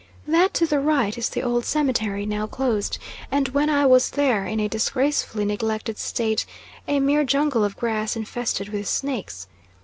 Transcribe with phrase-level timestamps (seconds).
[0.27, 2.97] That to the right is the old cemetery, now closed,
[3.29, 6.43] and when I was there, in a disgracefully neglected state:
[6.87, 9.45] a mere jungle of grass infested with snakes.